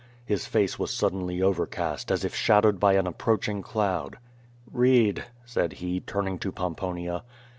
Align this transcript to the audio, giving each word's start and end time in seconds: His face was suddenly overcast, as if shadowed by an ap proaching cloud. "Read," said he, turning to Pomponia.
His 0.25 0.47
face 0.47 0.79
was 0.79 0.89
suddenly 0.89 1.43
overcast, 1.43 2.09
as 2.09 2.25
if 2.25 2.33
shadowed 2.33 2.79
by 2.79 2.93
an 2.93 3.05
ap 3.07 3.19
proaching 3.19 3.61
cloud. 3.61 4.17
"Read," 4.71 5.25
said 5.45 5.73
he, 5.73 5.99
turning 5.99 6.39
to 6.39 6.51
Pomponia. 6.51 7.21